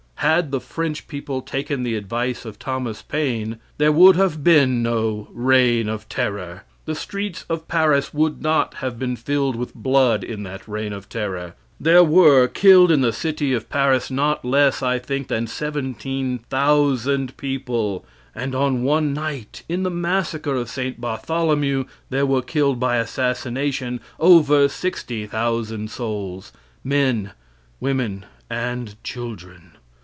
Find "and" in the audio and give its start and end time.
18.35-18.53, 28.51-29.03